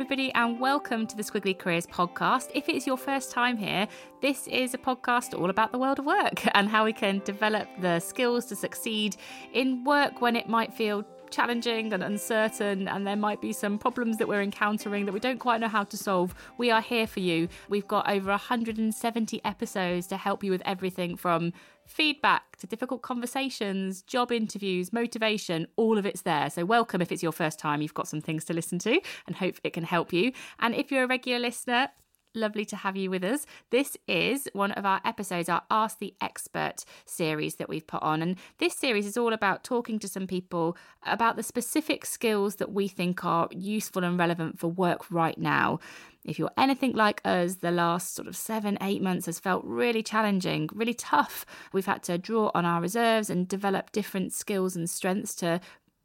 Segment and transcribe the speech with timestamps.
[0.00, 2.52] Everybody, and welcome to the Squiggly Careers podcast.
[2.54, 3.88] If it's your first time here,
[4.22, 7.66] this is a podcast all about the world of work and how we can develop
[7.80, 9.16] the skills to succeed
[9.54, 14.16] in work when it might feel challenging and uncertain, and there might be some problems
[14.18, 16.34] that we're encountering that we don't quite know how to solve.
[16.58, 17.48] We are here for you.
[17.68, 21.52] We've got over 170 episodes to help you with everything from
[21.86, 26.50] feedback to difficult conversations, job interviews, motivation, all of it's there.
[26.50, 27.82] So, welcome if it's your first time.
[27.82, 30.32] You've got some things to listen to and hope it can help you.
[30.58, 31.88] And if you're a regular listener,
[32.34, 33.46] lovely to have you with us.
[33.70, 38.22] This is one of our episodes, our Ask the Expert series that we've put on.
[38.22, 42.72] And this series is all about talking to some people about the specific skills that
[42.72, 45.80] we think are useful and relevant for work right now.
[46.24, 50.02] If you're anything like us, the last sort of seven, eight months has felt really
[50.02, 51.46] challenging, really tough.
[51.72, 55.60] We've had to draw on our reserves and develop different skills and strengths to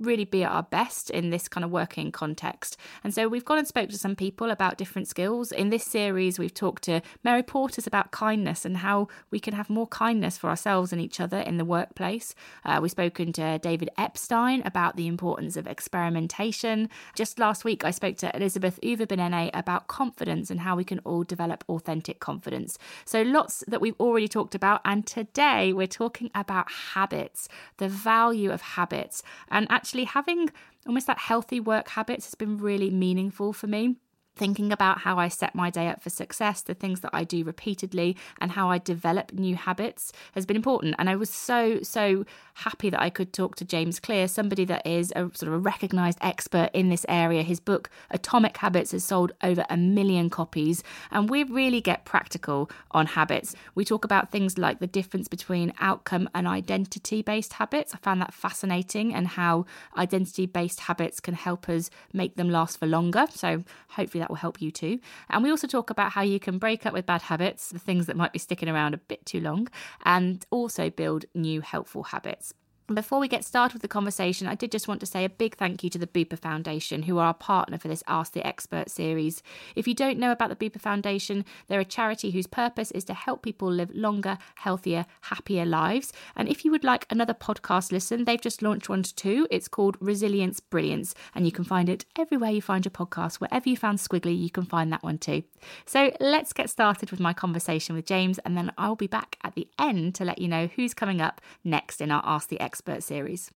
[0.05, 2.77] really be at our best in this kind of working context.
[3.03, 5.51] And so we've gone and spoke to some people about different skills.
[5.51, 9.69] In this series, we've talked to Mary Portas about kindness and how we can have
[9.69, 12.35] more kindness for ourselves and each other in the workplace.
[12.65, 16.89] Uh, we've spoken to David Epstein about the importance of experimentation.
[17.15, 21.23] Just last week, I spoke to Elizabeth Uviebinené about confidence and how we can all
[21.23, 22.77] develop authentic confidence.
[23.05, 24.81] So lots that we've already talked about.
[24.85, 27.47] And today we're talking about habits,
[27.77, 29.23] the value of habits.
[29.49, 30.49] And actually having
[30.87, 33.95] almost that healthy work habits has been really meaningful for me
[34.35, 37.43] thinking about how I set my day up for success, the things that I do
[37.43, 40.95] repeatedly, and how I develop new habits has been important.
[40.97, 44.85] And I was so, so happy that I could talk to James Clear, somebody that
[44.85, 47.43] is a sort of a recognized expert in this area.
[47.43, 50.83] His book, Atomic Habits, has sold over a million copies.
[51.11, 53.55] And we really get practical on habits.
[53.75, 57.93] We talk about things like the difference between outcome and identity based habits.
[57.93, 59.65] I found that fascinating and how
[59.97, 63.25] identity based habits can help us make them last for longer.
[63.29, 64.99] So hopefully that will help you too.
[65.29, 68.05] And we also talk about how you can break up with bad habits, the things
[68.05, 69.67] that might be sticking around a bit too long,
[70.05, 72.53] and also build new helpful habits.
[72.95, 75.55] Before we get started with the conversation, I did just want to say a big
[75.55, 78.89] thank you to the Bupa Foundation, who are our partner for this Ask the Expert
[78.89, 79.41] series.
[79.75, 83.13] If you don't know about the Bupa Foundation, they're a charity whose purpose is to
[83.13, 86.13] help people live longer, healthier, happier lives.
[86.35, 89.47] And if you would like another podcast listen, they've just launched one too.
[89.49, 93.35] It's called Resilience Brilliance, and you can find it everywhere you find your podcast.
[93.35, 95.43] Wherever you found Squiggly, you can find that one too.
[95.85, 99.55] So let's get started with my conversation with James, and then I'll be back at
[99.55, 102.82] the end to let you know who's coming up next in our Ask the Expert
[102.83, 103.49] expert series.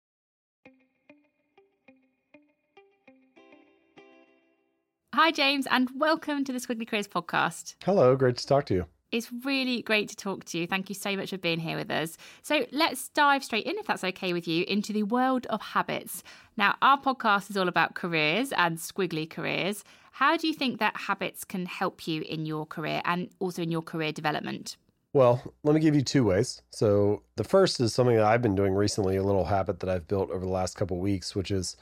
[5.14, 7.75] Hi, James, and welcome to the Squiggly Careers podcast.
[7.84, 8.87] Hello, great to talk to you.
[9.10, 10.66] It's really great to talk to you.
[10.66, 12.16] Thank you so much for being here with us.
[12.42, 16.22] So, let's dive straight in, if that's okay with you, into the world of habits.
[16.56, 19.84] Now, our podcast is all about careers and squiggly careers.
[20.12, 23.70] How do you think that habits can help you in your career and also in
[23.70, 24.76] your career development?
[25.16, 26.60] Well, let me give you two ways.
[26.69, 30.06] So, the first is something that I've been doing recently, a little habit that I've
[30.06, 31.75] built over the last couple weeks, which is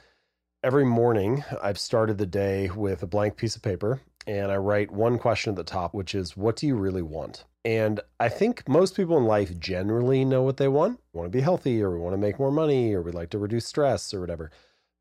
[0.63, 4.89] every morning I've started the day with a blank piece of paper and I write
[4.89, 7.43] one question at the top, which is, What do you really want?
[7.65, 11.01] And I think most people in life generally know what they want.
[11.11, 13.31] We want to be healthy, or we want to make more money, or we'd like
[13.31, 14.49] to reduce stress, or whatever.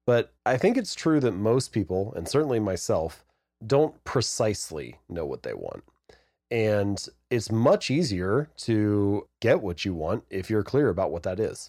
[0.08, 3.24] But I think it's true that most people, and certainly myself,
[3.64, 5.84] don't precisely know what they want.
[6.54, 11.40] And it's much easier to get what you want if you're clear about what that
[11.40, 11.68] is.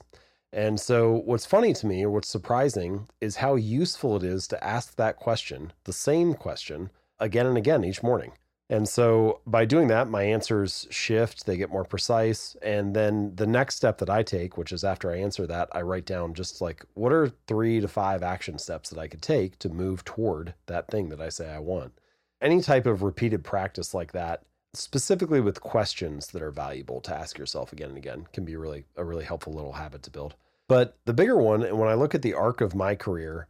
[0.54, 4.64] And so, what's funny to me, or what's surprising, is how useful it is to
[4.64, 8.34] ask that question, the same question, again and again each morning.
[8.70, 12.56] And so by doing that, my answers shift, they get more precise.
[12.62, 15.81] And then the next step that I take, which is after I answer that, I
[15.81, 19.58] write down just like what are three to five action steps that I could take
[19.60, 21.94] to move toward that thing that I say I want.
[22.40, 24.44] Any type of repeated practice like that,
[24.75, 28.86] specifically with questions that are valuable to ask yourself again and again, can be really
[28.95, 30.36] a really helpful little habit to build.
[30.68, 33.48] But the bigger one, and when I look at the arc of my career,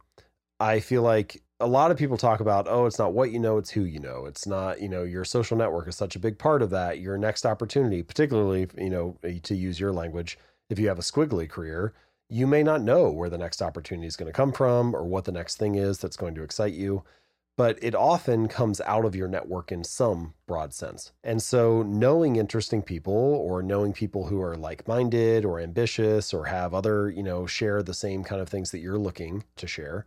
[0.60, 3.56] I feel like a lot of people talk about, oh, it's not what you know,
[3.56, 4.26] it's who you know.
[4.26, 7.00] It's not, you know, your social network is such a big part of that.
[7.00, 10.38] Your next opportunity, particularly, you know, eh, to use your language,
[10.68, 11.94] if you have a squiggly career,
[12.28, 15.24] you may not know where the next opportunity is going to come from or what
[15.24, 17.04] the next thing is that's going to excite you.
[17.56, 21.12] But it often comes out of your network in some broad sense.
[21.24, 26.46] And so, knowing interesting people or knowing people who are like minded or ambitious or
[26.46, 30.04] have other, you know, share the same kind of things that you're looking to share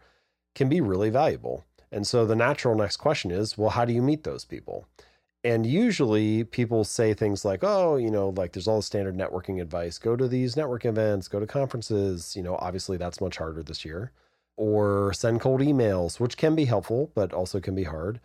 [0.53, 1.65] can be really valuable.
[1.91, 4.87] And so the natural next question is, well, how do you meet those people?
[5.43, 9.61] And usually people say things like, oh, you know, like there's all the standard networking
[9.61, 12.35] advice go to these network events, go to conferences.
[12.35, 14.11] You know, obviously that's much harder this year.
[14.59, 18.19] Or send cold emails, which can be helpful, but also can be hard.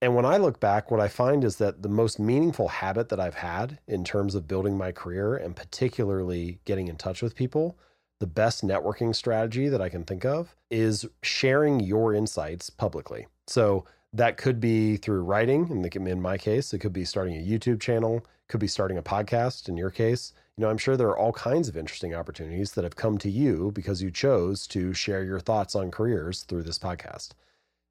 [0.00, 3.20] And when I look back, what I find is that the most meaningful habit that
[3.20, 7.78] I've had in terms of building my career and particularly getting in touch with people
[8.20, 13.26] the best networking strategy that I can think of is sharing your insights publicly.
[13.46, 17.46] So that could be through writing, and in my case, it could be starting a
[17.46, 19.68] YouTube channel, could be starting a podcast.
[19.68, 22.84] In your case, you know, I'm sure there are all kinds of interesting opportunities that
[22.84, 26.78] have come to you because you chose to share your thoughts on careers through this
[26.78, 27.30] podcast.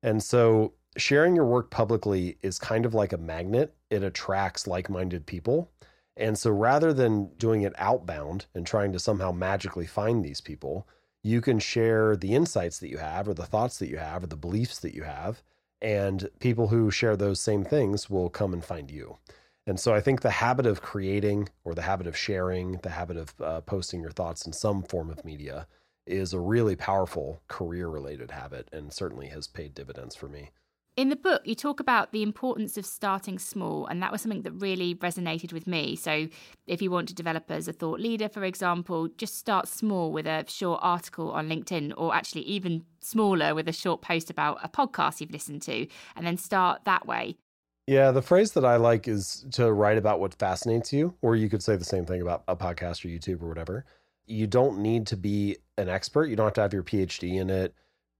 [0.01, 3.75] And so sharing your work publicly is kind of like a magnet.
[3.89, 5.69] It attracts like-minded people
[6.15, 10.87] and so rather than doing it outbound and trying to somehow magically find these people,
[11.23, 14.27] you can share the insights that you have or the thoughts that you have or
[14.27, 15.41] the beliefs that you have.
[15.81, 19.17] And people who share those same things will come and find you.
[19.65, 23.17] And so I think the habit of creating or the habit of sharing, the habit
[23.17, 25.67] of uh, posting your thoughts in some form of media
[26.05, 30.51] is a really powerful career related habit and certainly has paid dividends for me.
[30.95, 34.43] In the book, you talk about the importance of starting small, and that was something
[34.43, 35.95] that really resonated with me.
[35.95, 36.27] So,
[36.67, 40.27] if you want to develop as a thought leader, for example, just start small with
[40.27, 44.69] a short article on LinkedIn, or actually even smaller with a short post about a
[44.69, 47.37] podcast you've listened to, and then start that way.
[47.85, 51.49] Yeah, the phrase that I like is to write about what fascinates you, or you
[51.49, 53.85] could say the same thing about a podcast or YouTube or whatever.
[54.25, 57.49] You don't need to be an expert, you don't have to have your PhD in
[57.49, 57.73] it.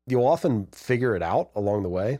[0.06, 2.19] You'll often figure it out along the way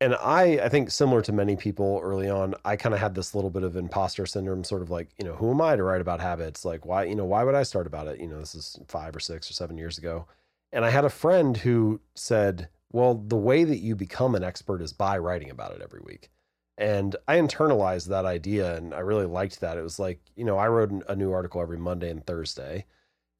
[0.00, 3.34] and I, I think similar to many people early on, I kind of had this
[3.34, 6.00] little bit of imposter syndrome, sort of like, you know, who am I to write
[6.00, 6.64] about habits?
[6.64, 8.20] Like, why, you know, why would I start about it?
[8.20, 10.26] You know, this is five or six or seven years ago.
[10.72, 14.82] And I had a friend who said, well, the way that you become an expert
[14.82, 16.30] is by writing about it every week.
[16.78, 19.76] And I internalized that idea and I really liked that.
[19.76, 22.86] It was like, you know, I wrote a new article every Monday and Thursday.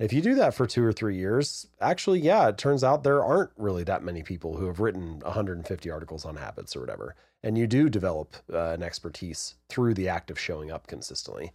[0.01, 3.25] If you do that for two or three years, actually, yeah, it turns out there
[3.25, 7.15] aren't really that many people who have written 150 articles on habits or whatever.
[7.45, 11.53] And you do develop uh, an expertise through the act of showing up consistently.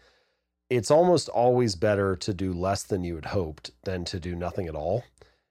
[0.69, 4.68] It's almost always better to do less than you had hoped than to do nothing
[4.68, 5.03] at all.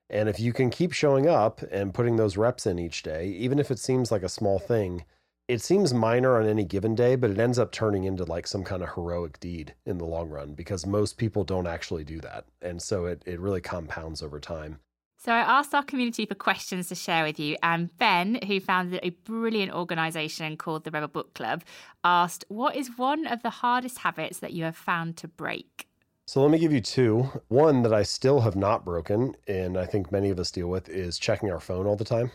[0.08, 3.58] And if you can keep showing up and putting those reps in each day, even
[3.58, 5.04] if it seems like a small thing,
[5.52, 8.64] it seems minor on any given day, but it ends up turning into like some
[8.64, 12.46] kind of heroic deed in the long run because most people don't actually do that.
[12.62, 14.78] And so it, it really compounds over time.
[15.18, 18.98] So I asked our community for questions to share with you, and Ben, who founded
[19.02, 21.62] a brilliant organisation called the Rebel Book Club,
[22.02, 25.86] asked, What is one of the hardest habits that you have found to break?
[26.26, 27.28] So let me give you two.
[27.48, 30.88] One that I still have not broken, and I think many of us deal with,
[30.88, 32.32] is checking our phone all the time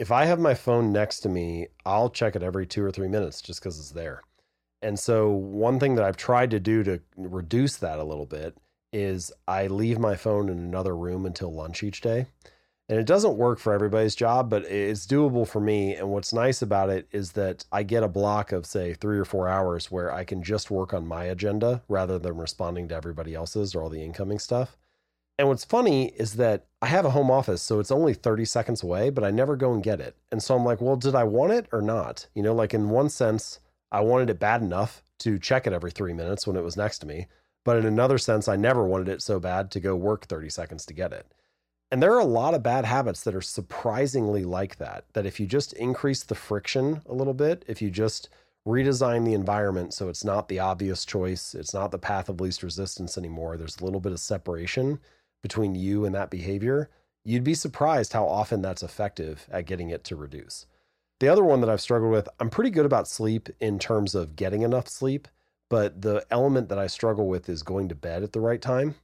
[0.00, 3.06] if I have my phone next to me, I'll check it every two or three
[3.06, 4.22] minutes just because it's there.
[4.80, 8.56] And so, one thing that I've tried to do to reduce that a little bit
[8.94, 12.24] is I leave my phone in another room until lunch each day.
[12.88, 15.94] And it doesn't work for everybody's job, but it's doable for me.
[15.94, 19.26] And what's nice about it is that I get a block of, say, three or
[19.26, 23.34] four hours where I can just work on my agenda rather than responding to everybody
[23.34, 24.78] else's or all the incoming stuff.
[25.40, 28.82] And what's funny is that I have a home office, so it's only 30 seconds
[28.82, 30.14] away, but I never go and get it.
[30.30, 32.26] And so I'm like, well, did I want it or not?
[32.34, 33.58] You know, like in one sense,
[33.90, 36.98] I wanted it bad enough to check it every three minutes when it was next
[36.98, 37.26] to me.
[37.64, 40.84] But in another sense, I never wanted it so bad to go work 30 seconds
[40.84, 41.32] to get it.
[41.90, 45.06] And there are a lot of bad habits that are surprisingly like that.
[45.14, 48.28] That if you just increase the friction a little bit, if you just
[48.68, 52.62] redesign the environment so it's not the obvious choice, it's not the path of least
[52.62, 55.00] resistance anymore, there's a little bit of separation
[55.42, 56.90] between you and that behavior,
[57.24, 60.66] you'd be surprised how often that's effective at getting it to reduce.
[61.20, 64.36] The other one that I've struggled with, I'm pretty good about sleep in terms of
[64.36, 65.28] getting enough sleep,
[65.68, 68.94] but the element that I struggle with is going to bed at the right time.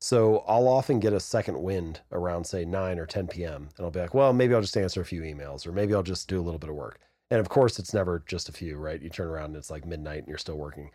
[0.00, 3.70] So I'll often get a second wind around, say, 9 or 10 p.m.
[3.76, 6.02] And I'll be like, well, maybe I'll just answer a few emails or maybe I'll
[6.02, 7.00] just do a little bit of work.
[7.30, 9.00] And of course, it's never just a few, right?
[9.00, 10.90] You turn around and it's like midnight and you're still working.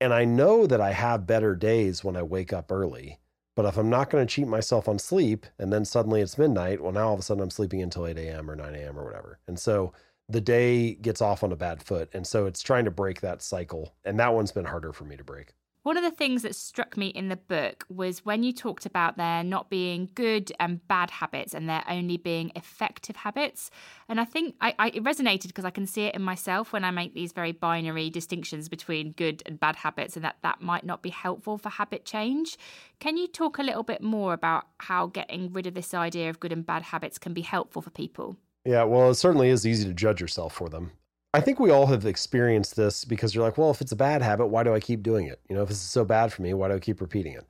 [0.00, 3.18] And I know that I have better days when I wake up early.
[3.58, 6.80] But if I'm not going to cheat myself on sleep and then suddenly it's midnight,
[6.80, 8.48] well, now all of a sudden I'm sleeping until 8 a.m.
[8.48, 8.96] or 9 a.m.
[8.96, 9.40] or whatever.
[9.48, 9.92] And so
[10.28, 12.08] the day gets off on a bad foot.
[12.14, 13.96] And so it's trying to break that cycle.
[14.04, 15.54] And that one's been harder for me to break.
[15.82, 19.16] One of the things that struck me in the book was when you talked about
[19.16, 23.70] there not being good and bad habits and there only being effective habits.
[24.08, 26.84] And I think I, I it resonated because I can see it in myself when
[26.84, 30.84] I make these very binary distinctions between good and bad habits and that that might
[30.84, 32.58] not be helpful for habit change.
[32.98, 36.40] Can you talk a little bit more about how getting rid of this idea of
[36.40, 38.36] good and bad habits can be helpful for people?
[38.64, 40.92] Yeah, well, it certainly is easy to judge yourself for them.
[41.34, 44.22] I think we all have experienced this because you're like, well, if it's a bad
[44.22, 45.40] habit, why do I keep doing it?
[45.48, 47.46] You know, if this is so bad for me, why do I keep repeating it?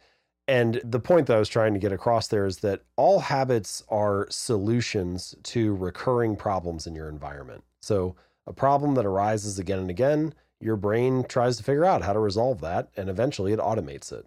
[0.49, 3.85] And the point that I was trying to get across there is that all habits
[3.89, 7.63] are solutions to recurring problems in your environment.
[7.83, 8.17] So,
[8.47, 12.19] a problem that arises again and again, your brain tries to figure out how to
[12.19, 14.27] resolve that, and eventually it automates it.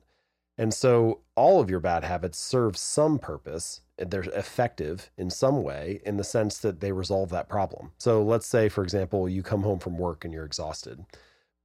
[0.59, 6.01] And so, all of your bad habits serve some purpose they're effective in some way
[6.05, 7.91] in the sense that they resolve that problem.
[7.97, 11.05] So let's say, for example, you come home from work and you're exhausted.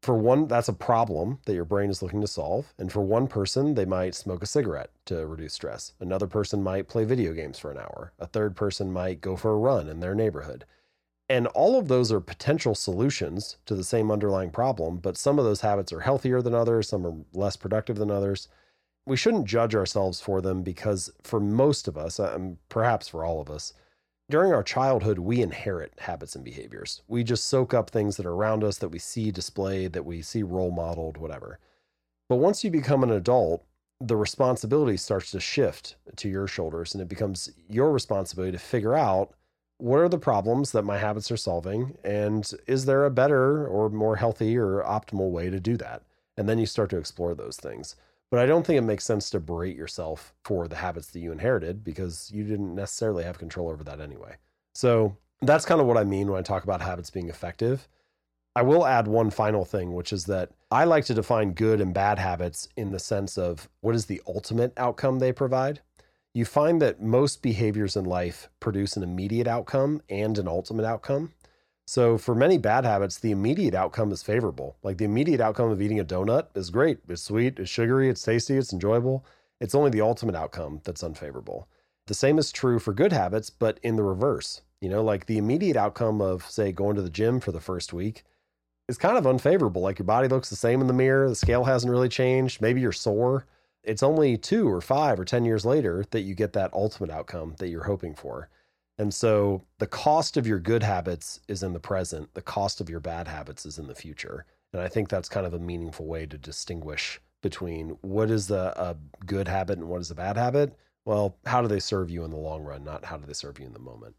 [0.02, 2.74] For one, that's a problem that your brain is looking to solve.
[2.78, 5.92] And for one person, they might smoke a cigarette to reduce stress.
[5.98, 8.12] Another person might play video games for an hour.
[8.18, 10.64] A third person might go for a run in their neighborhood.
[11.28, 15.44] And all of those are potential solutions to the same underlying problem, but some of
[15.44, 18.46] those habits are healthier than others, some are less productive than others
[19.06, 23.40] we shouldn't judge ourselves for them because for most of us, and perhaps for all
[23.40, 23.72] of us,
[24.28, 27.02] during our childhood, we inherit habits and behaviors.
[27.06, 30.20] We just soak up things that are around us that we see displayed, that we
[30.22, 31.60] see role modeled, whatever.
[32.28, 33.64] But once you become an adult,
[34.00, 38.94] the responsibility starts to shift to your shoulders and it becomes your responsibility to figure
[38.94, 39.32] out
[39.78, 43.88] what are the problems that my habits are solving and is there a better or
[43.88, 46.02] more healthy or optimal way to do that?
[46.36, 47.96] And then you start to explore those things.
[48.30, 51.30] But I don't think it makes sense to berate yourself for the habits that you
[51.30, 54.36] inherited because you didn't necessarily have control over that anyway.
[54.74, 57.88] So that's kind of what I mean when I talk about habits being effective.
[58.56, 61.92] I will add one final thing, which is that I like to define good and
[61.92, 65.80] bad habits in the sense of what is the ultimate outcome they provide.
[66.32, 71.32] You find that most behaviors in life produce an immediate outcome and an ultimate outcome.
[71.88, 74.76] So for many bad habits, the immediate outcome is favorable.
[74.82, 76.98] Like the immediate outcome of eating a donut is great.
[77.08, 79.24] It's sweet, it's sugary, it's tasty, it's enjoyable.
[79.60, 81.68] It's only the ultimate outcome that's unfavorable.
[82.08, 84.62] The same is true for good habits, but in the reverse.
[84.80, 87.92] You know, like the immediate outcome of, say, going to the gym for the first
[87.92, 88.24] week
[88.88, 89.82] is kind of unfavorable.
[89.82, 92.60] Like your body looks the same in the mirror, the scale hasn't really changed.
[92.60, 93.46] Maybe you're sore.
[93.84, 97.54] It's only two or five or 10 years later that you get that ultimate outcome
[97.58, 98.48] that you're hoping for.
[98.98, 102.88] And so the cost of your good habits is in the present, the cost of
[102.88, 104.46] your bad habits is in the future.
[104.72, 108.72] And I think that's kind of a meaningful way to distinguish between what is a,
[108.76, 110.76] a good habit and what is a bad habit.
[111.04, 113.58] Well, how do they serve you in the long run, not how do they serve
[113.60, 114.16] you in the moment?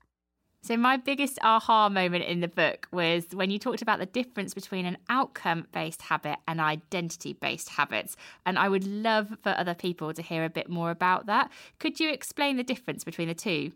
[0.61, 4.53] So, my biggest aha moment in the book was when you talked about the difference
[4.53, 8.15] between an outcome based habit and identity based habits.
[8.45, 11.51] And I would love for other people to hear a bit more about that.
[11.79, 13.71] Could you explain the difference between the two?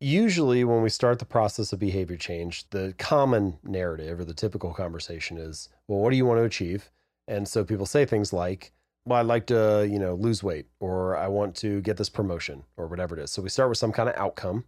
[0.00, 4.72] Usually when we start the process of behavior change, the common narrative or the typical
[4.72, 6.90] conversation is, well, what do you want to achieve?
[7.26, 8.72] And so people say things like,
[9.04, 12.64] well, I'd like to, you know, lose weight or I want to get this promotion
[12.76, 13.30] or whatever it is.
[13.30, 14.64] So we start with some kind of outcome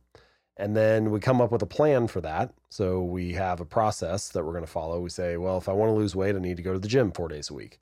[0.57, 2.53] and then we come up with a plan for that.
[2.71, 5.01] So we have a process that we're going to follow.
[5.01, 6.89] We say, well, if I want to lose weight, I need to go to the
[6.89, 7.81] gym four days a week.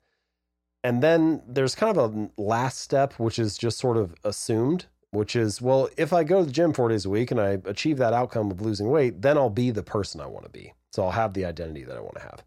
[0.83, 5.35] And then there's kind of a last step, which is just sort of assumed which
[5.35, 7.97] is, well, if I go to the gym four days a week and I achieve
[7.97, 10.73] that outcome of losing weight, then I'll be the person I want to be.
[10.91, 12.43] So I'll have the identity that I want to have.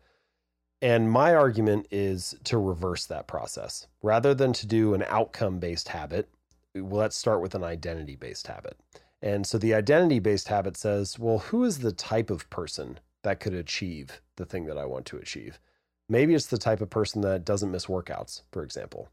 [0.80, 3.86] And my argument is to reverse that process.
[4.02, 6.28] Rather than to do an outcome based habit,
[6.74, 8.76] let's start with an identity based habit.
[9.22, 13.38] And so the identity based habit says, well, who is the type of person that
[13.38, 15.60] could achieve the thing that I want to achieve?
[16.08, 19.08] Maybe it's the type of person that doesn't miss workouts, for example.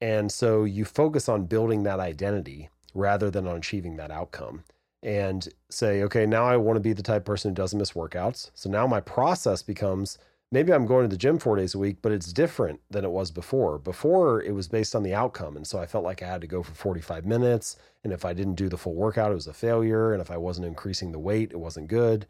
[0.00, 4.64] And so you focus on building that identity rather than on achieving that outcome
[5.02, 8.50] and say, okay, now I want to be the type person who doesn't miss workouts.
[8.54, 10.18] So now my process becomes
[10.50, 13.10] maybe I'm going to the gym four days a week, but it's different than it
[13.10, 13.78] was before.
[13.78, 15.56] Before it was based on the outcome.
[15.56, 17.76] And so I felt like I had to go for 45 minutes.
[18.02, 20.12] And if I didn't do the full workout, it was a failure.
[20.12, 22.26] And if I wasn't increasing the weight, it wasn't good.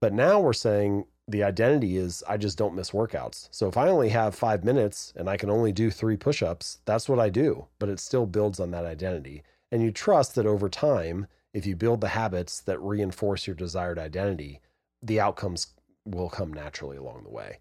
[0.00, 3.48] But now we're saying the identity is I just don't miss workouts.
[3.50, 6.78] So if I only have five minutes and I can only do three push ups,
[6.84, 7.66] that's what I do.
[7.80, 9.42] But it still builds on that identity.
[9.70, 13.98] And you trust that over time, if you build the habits that reinforce your desired
[13.98, 14.60] identity,
[15.02, 15.68] the outcomes
[16.04, 17.58] will come naturally along the way.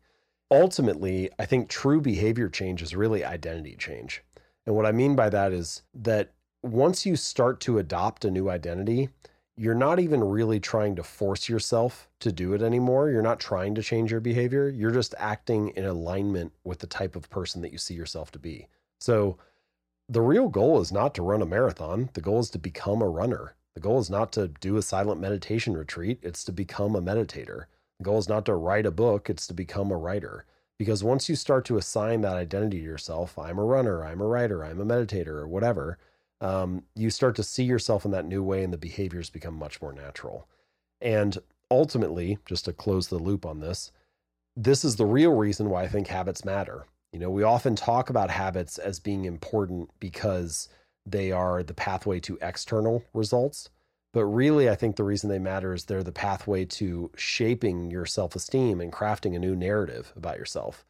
[0.51, 4.23] Ultimately, I think true behavior change is really identity change.
[4.65, 8.49] And what I mean by that is that once you start to adopt a new
[8.49, 9.09] identity,
[9.57, 13.09] you're not even really trying to force yourself to do it anymore.
[13.09, 14.67] You're not trying to change your behavior.
[14.67, 18.39] You're just acting in alignment with the type of person that you see yourself to
[18.39, 18.67] be.
[18.99, 19.37] So,
[20.07, 22.09] the real goal is not to run a marathon.
[22.13, 23.55] The goal is to become a runner.
[23.73, 26.19] The goal is not to do a silent meditation retreat.
[26.21, 27.65] It's to become a meditator.
[27.99, 29.29] The goal is not to write a book.
[29.29, 30.45] It's to become a writer.
[30.77, 34.27] Because once you start to assign that identity to yourself, I'm a runner, I'm a
[34.27, 35.97] writer, I'm a meditator, or whatever,
[36.41, 39.81] um, you start to see yourself in that new way and the behaviors become much
[39.81, 40.47] more natural.
[41.01, 41.37] And
[41.71, 43.91] ultimately, just to close the loop on this,
[44.55, 46.85] this is the real reason why I think habits matter.
[47.15, 50.67] You know, we often talk about habits as being important because
[51.05, 53.69] they are the pathway to external results.
[54.11, 58.05] But really, I think the reason they matter is they're the pathway to shaping your
[58.05, 60.85] self esteem and crafting a new narrative about yourself.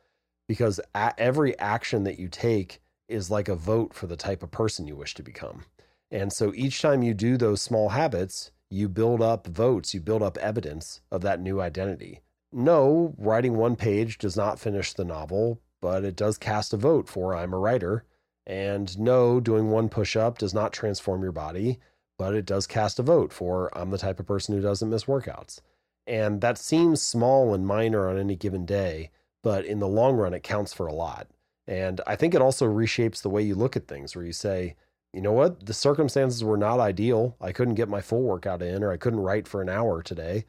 [0.47, 4.87] Because every action that you take is like a vote for the type of person
[4.87, 5.65] you wish to become.
[6.09, 10.23] And so each time you do those small habits, you build up votes, you build
[10.23, 12.21] up evidence of that new identity.
[12.51, 17.07] No, writing one page does not finish the novel, but it does cast a vote
[17.07, 18.05] for I'm a writer.
[18.47, 21.77] And no, doing one push up does not transform your body,
[22.17, 25.03] but it does cast a vote for I'm the type of person who doesn't miss
[25.03, 25.59] workouts.
[26.07, 29.11] And that seems small and minor on any given day,
[29.43, 31.27] but in the long run, it counts for a lot.
[31.67, 34.75] And I think it also reshapes the way you look at things, where you say,
[35.13, 37.37] you know what, the circumstances were not ideal.
[37.39, 40.45] I couldn't get my full workout in, or I couldn't write for an hour today,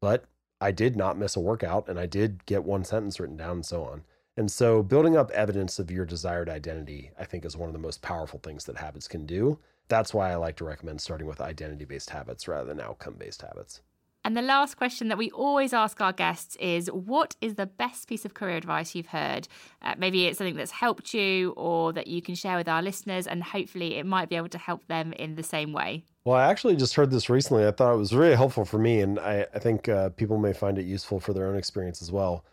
[0.00, 0.24] but
[0.62, 3.66] I did not miss a workout and I did get one sentence written down and
[3.66, 4.04] so on.
[4.38, 7.80] And so, building up evidence of your desired identity, I think, is one of the
[7.80, 9.58] most powerful things that habits can do.
[9.88, 13.42] That's why I like to recommend starting with identity based habits rather than outcome based
[13.42, 13.80] habits.
[14.24, 18.06] And the last question that we always ask our guests is what is the best
[18.06, 19.48] piece of career advice you've heard?
[19.82, 23.26] Uh, maybe it's something that's helped you or that you can share with our listeners,
[23.26, 26.04] and hopefully it might be able to help them in the same way.
[26.24, 27.66] Well, I actually just heard this recently.
[27.66, 30.52] I thought it was really helpful for me, and I, I think uh, people may
[30.52, 32.44] find it useful for their own experience as well.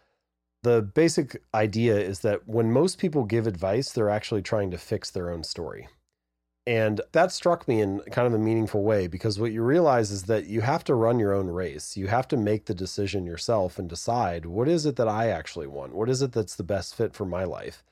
[0.65, 5.11] The basic idea is that when most people give advice, they're actually trying to fix
[5.11, 5.87] their own story.
[6.65, 10.23] And that struck me in kind of a meaningful way because what you realize is
[10.23, 11.95] that you have to run your own race.
[11.95, 15.67] You have to make the decision yourself and decide what is it that I actually
[15.67, 15.93] want?
[15.93, 17.83] What is it that's the best fit for my life?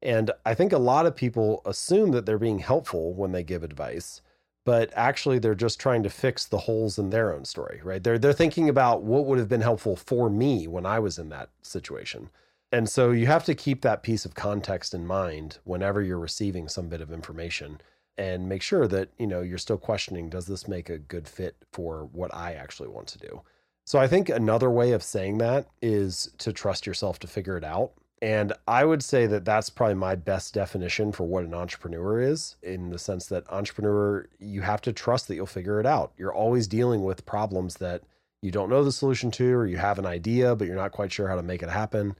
[0.00, 3.64] And I think a lot of people assume that they're being helpful when they give
[3.64, 4.22] advice,
[4.70, 8.04] but actually they're just trying to fix the holes in their own story, right?
[8.04, 11.28] They're they're thinking about what would have been helpful for me when I was in
[11.30, 12.30] that situation.
[12.70, 16.68] And so you have to keep that piece of context in mind whenever you're receiving
[16.68, 17.80] some bit of information
[18.16, 21.56] and make sure that you know you're still questioning does this make a good fit
[21.72, 23.40] for what i actually want to do
[23.84, 27.64] so i think another way of saying that is to trust yourself to figure it
[27.64, 32.20] out and i would say that that's probably my best definition for what an entrepreneur
[32.20, 36.12] is in the sense that entrepreneur you have to trust that you'll figure it out.
[36.16, 38.02] You're always dealing with problems that
[38.42, 41.12] you don't know the solution to or you have an idea but you're not quite
[41.12, 42.16] sure how to make it happen.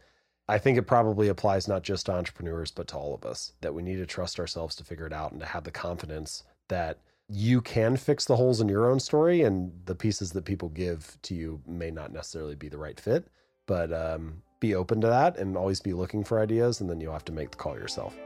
[0.49, 3.73] I think it probably applies not just to entrepreneurs, but to all of us that
[3.73, 6.99] we need to trust ourselves to figure it out and to have the confidence that
[7.29, 11.17] you can fix the holes in your own story and the pieces that people give
[11.23, 13.29] to you may not necessarily be the right fit,
[13.69, 16.81] but um, be open to that and always be looking for ideas.
[16.81, 18.17] And then you'll have to make the call yourself.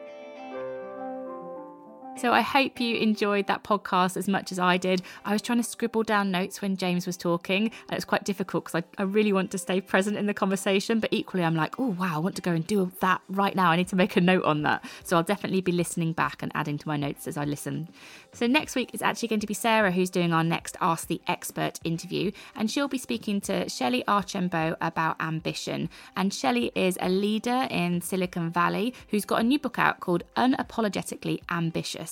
[2.17, 5.03] So I hope you enjoyed that podcast as much as I did.
[5.25, 8.25] I was trying to scribble down notes when James was talking, and it was quite
[8.25, 11.01] difficult because I, I really want to stay present in the conversation.
[11.01, 13.71] But equally, I'm like, oh, wow, I want to go and do that right now.
[13.71, 14.85] I need to make a note on that.
[15.03, 17.89] So I'll definitely be listening back and adding to my notes as I listen.
[18.33, 21.21] So next week is actually going to be Sarah who's doing our next Ask the
[21.27, 25.91] Expert interview, and she'll be speaking to Shellye Archambeau about ambition.
[26.17, 30.23] And Shellye is a leader in Silicon Valley who's got a new book out called
[30.37, 32.04] Unapologetically Ambitious.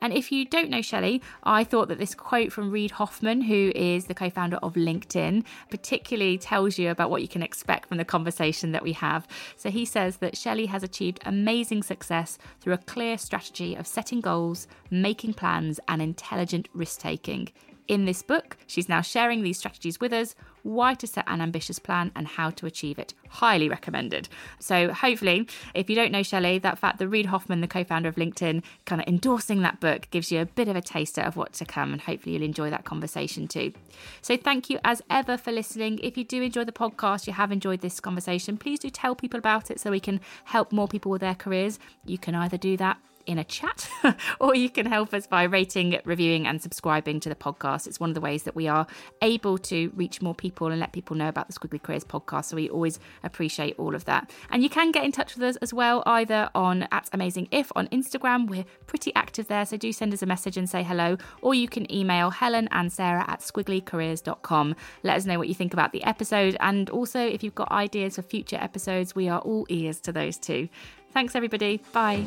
[0.00, 3.72] And if you don't know Shellye, I thought that this quote from Reid Hoffman, who
[3.74, 7.98] is the co founder of LinkedIn, particularly tells you about what you can expect from
[7.98, 9.26] the conversation that we have.
[9.56, 14.20] So he says that Shellye has achieved amazing success through a clear strategy of setting
[14.20, 17.48] goals, making plans, and intelligent risk taking.
[17.88, 21.78] In this book, she's now sharing these strategies with us why to set an ambitious
[21.78, 23.14] plan and how to achieve it.
[23.28, 24.28] Highly recommended.
[24.58, 28.08] So, hopefully, if you don't know Shellye, that fact that Reid Hoffman, the co founder
[28.08, 31.36] of LinkedIn, kind of endorsing that book gives you a bit of a taster of
[31.36, 33.72] what to come, and hopefully, you'll enjoy that conversation too.
[34.20, 36.00] So, thank you as ever for listening.
[36.02, 39.38] If you do enjoy the podcast, you have enjoyed this conversation, please do tell people
[39.38, 41.78] about it so we can help more people with their careers.
[42.04, 43.88] You can either do that in a chat,
[44.40, 47.86] or you can help us by rating, reviewing, and subscribing to the podcast.
[47.86, 48.86] It's one of the ways that we are
[49.22, 52.46] able to reach more people and let people know about the Squiggly Careers podcast.
[52.46, 54.30] So we always appreciate all of that.
[54.50, 57.70] And you can get in touch with us as well, either on at Amazing If
[57.76, 58.48] on Instagram.
[58.48, 61.68] We're pretty active there, so do send us a message and say hello, or you
[61.68, 64.76] can email Helen and Sarah at squigglycareers.com.
[65.02, 68.16] Let us know what you think about the episode, and also if you've got ideas
[68.16, 70.68] for future episodes, we are all ears to those too.
[71.12, 71.82] Thanks, everybody.
[71.92, 72.26] Bye.